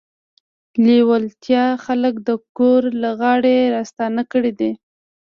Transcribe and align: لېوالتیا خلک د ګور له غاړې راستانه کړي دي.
لېوالتیا 0.85 1.65
خلک 1.85 2.13
د 2.27 2.29
ګور 2.57 2.81
له 3.01 3.09
غاړې 3.19 3.57
راستانه 3.75 4.21
کړي 4.31 4.51
دي. 4.59 4.71